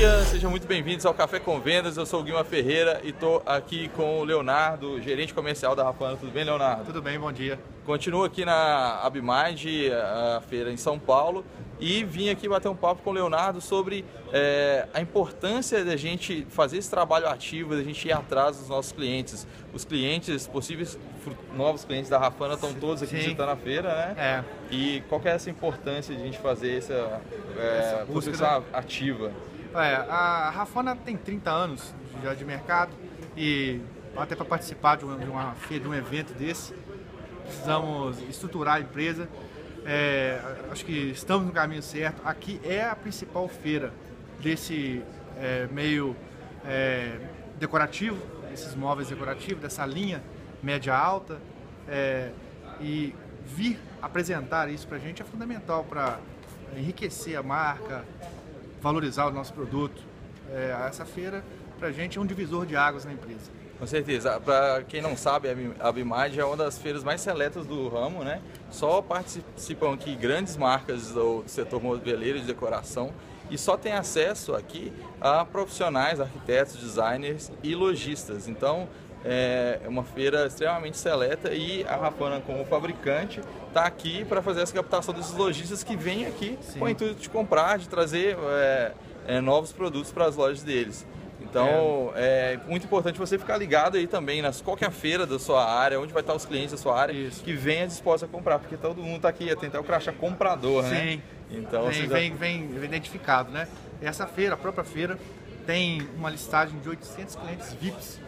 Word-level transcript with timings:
dia, 0.00 0.24
sejam 0.24 0.50
muito 0.50 0.66
bem-vindos 0.66 1.04
ao 1.04 1.12
Café 1.12 1.38
com 1.38 1.60
Vendas. 1.60 1.98
Eu 1.98 2.06
sou 2.06 2.20
o 2.20 2.22
Guilherme 2.22 2.48
Ferreira 2.48 3.02
e 3.04 3.10
estou 3.10 3.42
aqui 3.44 3.90
com 3.90 4.20
o 4.20 4.24
Leonardo, 4.24 4.98
gerente 5.02 5.34
comercial 5.34 5.76
da 5.76 5.84
Rafana. 5.84 6.16
Tudo 6.16 6.32
bem, 6.32 6.42
Leonardo? 6.42 6.84
Tudo 6.86 7.02
bem, 7.02 7.20
bom 7.20 7.30
dia. 7.30 7.58
Continuo 7.84 8.24
aqui 8.24 8.42
na 8.42 9.02
Abimind, 9.02 9.62
a 9.92 10.40
feira 10.40 10.72
em 10.72 10.76
São 10.78 10.98
Paulo, 10.98 11.44
e 11.78 12.02
vim 12.02 12.30
aqui 12.30 12.48
bater 12.48 12.68
um 12.68 12.74
papo 12.74 13.02
com 13.02 13.10
o 13.10 13.12
Leonardo 13.12 13.60
sobre 13.60 14.02
é, 14.32 14.88
a 14.94 15.02
importância 15.02 15.84
da 15.84 15.96
gente 15.98 16.46
fazer 16.48 16.78
esse 16.78 16.88
trabalho 16.88 17.28
ativo, 17.28 17.76
da 17.76 17.82
gente 17.82 18.08
ir 18.08 18.12
atrás 18.12 18.56
dos 18.56 18.70
nossos 18.70 18.92
clientes. 18.92 19.46
Os 19.74 19.84
clientes, 19.84 20.46
possíveis 20.46 20.98
novos 21.54 21.84
clientes 21.84 22.08
da 22.08 22.16
Rafana 22.16 22.54
estão 22.54 22.72
todos 22.72 23.02
aqui 23.02 23.16
Sim. 23.16 23.22
visitando 23.22 23.50
a 23.50 23.56
feira, 23.56 23.94
né? 23.94 24.14
É. 24.16 24.74
E 24.74 25.02
qual 25.10 25.20
é 25.26 25.28
essa 25.28 25.50
importância 25.50 26.14
de 26.14 26.22
a 26.22 26.24
gente 26.24 26.38
fazer 26.38 26.78
essa, 26.78 27.20
é, 27.58 28.06
essa 28.08 28.64
ativa? 28.72 29.30
É, 29.74 29.94
a 30.08 30.50
Rafana 30.50 30.96
tem 30.96 31.16
30 31.16 31.50
anos 31.50 31.94
já 32.22 32.34
de 32.34 32.44
mercado 32.44 32.92
e 33.36 33.80
até 34.16 34.34
para 34.34 34.44
participar 34.44 34.96
de 34.96 35.04
uma, 35.04 35.16
de 35.16 35.30
uma 35.30 35.52
feira, 35.54 35.84
de 35.84 35.88
um 35.88 35.94
evento 35.94 36.34
desse, 36.34 36.74
precisamos 37.44 38.20
estruturar 38.28 38.76
a 38.76 38.80
empresa 38.80 39.28
é, 39.84 40.38
acho 40.70 40.84
que 40.84 41.10
estamos 41.10 41.46
no 41.46 41.52
caminho 41.52 41.82
certo. 41.82 42.20
Aqui 42.24 42.60
é 42.64 42.84
a 42.84 42.94
principal 42.94 43.48
feira 43.48 43.92
desse 44.40 45.02
é, 45.38 45.66
meio 45.70 46.16
é, 46.64 47.18
decorativo, 47.58 48.18
esses 48.52 48.74
móveis 48.74 49.08
decorativos, 49.08 49.62
dessa 49.62 49.86
linha 49.86 50.22
média 50.62 50.94
alta. 50.94 51.38
É, 51.88 52.30
e 52.80 53.14
vir 53.44 53.78
apresentar 54.00 54.70
isso 54.70 54.86
para 54.86 54.96
a 54.96 55.00
gente 55.00 55.20
é 55.20 55.24
fundamental 55.24 55.84
para 55.84 56.18
enriquecer 56.76 57.36
a 57.36 57.42
marca, 57.42 58.04
valorizar 58.80 59.26
o 59.26 59.32
nosso 59.32 59.52
produto. 59.52 60.02
É, 60.52 60.74
essa 60.88 61.04
feira 61.04 61.44
para 61.78 61.88
a 61.88 61.92
gente 61.92 62.18
é 62.18 62.20
um 62.20 62.26
divisor 62.26 62.66
de 62.66 62.76
águas 62.76 63.04
na 63.04 63.12
empresa. 63.12 63.50
Com 63.78 63.86
certeza. 63.86 64.38
Para 64.40 64.82
quem 64.82 65.00
não 65.00 65.16
sabe, 65.16 65.48
a 65.80 65.90
Bimage 65.90 66.38
é 66.38 66.44
uma 66.44 66.56
das 66.56 66.76
feiras 66.76 67.02
mais 67.02 67.22
seletas 67.22 67.64
do 67.64 67.88
ramo, 67.88 68.22
né? 68.22 68.42
Só 68.70 69.00
participam 69.00 69.94
aqui 69.94 70.14
grandes 70.14 70.56
marcas 70.56 71.12
do 71.12 71.42
setor 71.46 71.82
moveleiro 71.82 72.38
de 72.38 72.44
decoração 72.44 73.10
e 73.50 73.56
só 73.56 73.78
tem 73.78 73.92
acesso 73.92 74.54
aqui 74.54 74.92
a 75.18 75.46
profissionais, 75.46 76.20
arquitetos, 76.20 76.76
designers 76.76 77.50
e 77.62 77.74
lojistas. 77.74 78.48
Então, 78.48 78.86
é 79.24 79.80
uma 79.86 80.02
feira 80.02 80.46
extremamente 80.46 80.96
seleta 80.96 81.52
e 81.52 81.84
a 81.84 81.96
Rafana, 81.96 82.40
como 82.40 82.64
fabricante, 82.64 83.40
está 83.68 83.84
aqui 83.84 84.24
para 84.24 84.40
fazer 84.40 84.62
essa 84.62 84.72
captação 84.72 85.12
desses 85.12 85.34
lojistas 85.34 85.84
que 85.84 85.96
vêm 85.96 86.26
aqui 86.26 86.58
Sim. 86.62 86.78
com 86.78 86.84
o 86.86 86.88
intuito 86.88 87.20
de 87.20 87.28
comprar, 87.28 87.78
de 87.78 87.88
trazer 87.88 88.36
é, 88.40 88.92
é, 89.26 89.40
novos 89.40 89.72
produtos 89.72 90.10
para 90.10 90.24
as 90.24 90.36
lojas 90.36 90.62
deles. 90.62 91.06
Então 91.42 92.12
é. 92.14 92.54
é. 92.54 92.60
muito 92.68 92.86
importante 92.86 93.18
você 93.18 93.38
ficar 93.38 93.56
ligado 93.56 93.96
aí 93.96 94.06
também 94.06 94.40
nas 94.40 94.60
qualquer 94.60 94.90
feira 94.90 95.26
da 95.26 95.38
sua 95.38 95.64
área, 95.64 96.00
onde 96.00 96.12
vai 96.12 96.22
estar 96.22 96.34
os 96.34 96.46
clientes 96.46 96.72
da 96.72 96.78
sua 96.78 96.98
área, 96.98 97.12
Isso. 97.12 97.42
que 97.42 97.52
venha 97.52 97.86
disposto 97.86 98.24
a 98.24 98.28
comprar, 98.28 98.58
porque 98.58 98.76
todo 98.76 99.02
mundo 99.02 99.16
está 99.16 99.28
aqui, 99.28 99.50
até 99.50 99.78
o 99.78 99.84
crachá 99.84 100.12
comprador, 100.12 100.84
Sim. 100.84 100.90
né? 100.90 101.10
Sim. 101.10 101.22
Então, 101.50 101.88
vem, 101.88 102.02
já... 102.02 102.06
vem, 102.06 102.34
vem, 102.34 102.68
vem 102.68 102.84
identificado, 102.84 103.50
né? 103.50 103.66
Essa 104.00 104.26
feira, 104.26 104.54
a 104.54 104.56
própria 104.56 104.84
feira, 104.84 105.18
tem 105.66 106.08
uma 106.16 106.30
listagem 106.30 106.78
de 106.78 106.88
800 106.88 107.36
clientes 107.36 107.72
VIPs 107.74 108.20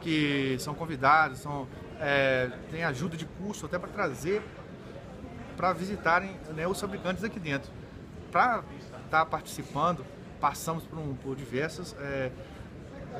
que 0.00 0.56
são 0.58 0.74
convidados, 0.74 1.38
são, 1.38 1.68
é, 2.00 2.50
tem 2.70 2.84
ajuda 2.84 3.16
de 3.16 3.24
custo 3.24 3.66
até 3.66 3.78
para 3.78 3.88
trazer 3.88 4.42
para 5.56 5.74
visitarem 5.74 6.34
né, 6.54 6.66
os 6.66 6.80
fabricantes 6.80 7.22
aqui 7.22 7.38
dentro. 7.38 7.70
Para 8.32 8.64
estar 8.80 9.00
tá 9.10 9.26
participando, 9.26 10.06
passamos 10.40 10.84
por, 10.84 10.98
um, 10.98 11.14
por 11.14 11.36
diversas 11.36 11.94
é, 12.00 12.30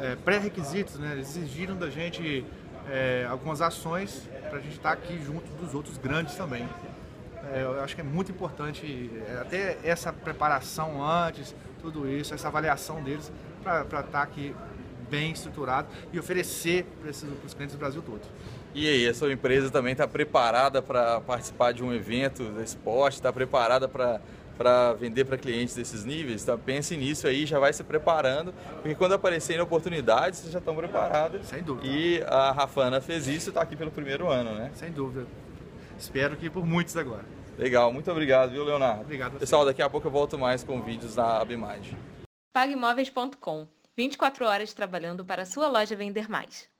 é, 0.00 0.16
pré-requisitos, 0.16 0.98
né? 0.98 1.12
Eles 1.12 1.36
exigiram 1.36 1.76
da 1.76 1.90
gente 1.90 2.46
é, 2.88 3.26
algumas 3.28 3.60
ações 3.60 4.26
para 4.48 4.58
a 4.58 4.60
gente 4.62 4.76
estar 4.76 4.88
tá 4.88 4.92
aqui 4.94 5.22
junto 5.22 5.46
dos 5.60 5.74
outros 5.74 5.98
grandes 5.98 6.34
também. 6.34 6.66
É, 7.52 7.62
eu 7.62 7.82
acho 7.82 7.94
que 7.94 8.00
é 8.00 8.04
muito 8.04 8.32
importante 8.32 9.10
é, 9.28 9.38
até 9.42 9.78
essa 9.84 10.10
preparação 10.10 11.04
antes, 11.04 11.54
tudo 11.82 12.08
isso, 12.08 12.32
essa 12.32 12.48
avaliação 12.48 13.02
deles 13.02 13.30
para 13.62 13.82
estar 13.82 14.02
tá 14.04 14.22
aqui 14.22 14.54
bem 15.10 15.32
estruturado 15.32 15.88
e 16.12 16.18
oferecer 16.18 16.86
para 17.00 17.10
os 17.10 17.54
clientes 17.54 17.74
do 17.74 17.78
Brasil 17.78 18.02
todo. 18.02 18.22
E 18.74 18.88
aí, 18.88 19.08
a 19.08 19.12
sua 19.12 19.32
empresa 19.32 19.68
também 19.70 19.92
está 19.92 20.06
preparada 20.06 20.80
para 20.80 21.20
participar 21.20 21.72
de 21.72 21.82
um 21.82 21.92
evento 21.92 22.44
de 22.44 22.62
esporte? 22.62 23.16
Está 23.16 23.32
preparada 23.32 23.88
para 23.88 24.20
para 24.60 24.92
vender 24.92 25.24
para 25.24 25.38
clientes 25.38 25.74
desses 25.74 26.04
níveis, 26.04 26.42
então 26.42 26.58
pense 26.58 26.94
nisso 26.94 27.26
aí, 27.26 27.46
já 27.46 27.58
vai 27.58 27.72
se 27.72 27.82
preparando, 27.82 28.52
porque 28.74 28.94
quando 28.94 29.14
aparecerem 29.14 29.62
oportunidades, 29.62 30.40
vocês 30.40 30.52
já 30.52 30.58
estão 30.58 30.76
preparados. 30.76 31.46
Sem 31.46 31.62
dúvida. 31.62 31.86
E 31.86 32.22
a 32.24 32.52
Rafana 32.52 33.00
fez 33.00 33.26
isso 33.26 33.48
e 33.48 33.50
está 33.52 33.62
aqui 33.62 33.74
pelo 33.74 33.90
primeiro 33.90 34.28
ano, 34.28 34.54
né? 34.54 34.70
Sem 34.74 34.92
dúvida. 34.92 35.26
Espero 35.98 36.36
que 36.36 36.50
por 36.50 36.66
muitos 36.66 36.94
agora. 36.94 37.24
Legal, 37.56 37.90
muito 37.90 38.10
obrigado, 38.10 38.50
viu, 38.50 38.62
Leonardo? 38.62 39.00
Obrigado. 39.00 39.38
Pessoal, 39.38 39.64
daqui 39.64 39.80
a 39.80 39.88
pouco 39.88 40.08
eu 40.08 40.10
volto 40.12 40.38
mais 40.38 40.62
com 40.62 40.82
vídeos 40.82 41.16
na 41.16 41.38
Abimage. 41.38 41.96
Pagmóveis.com 42.52 43.79
24 43.96 44.46
horas 44.46 44.72
trabalhando 44.72 45.24
para 45.24 45.44
sua 45.44 45.68
loja 45.68 45.96
vender 45.96 46.28
mais. 46.28 46.70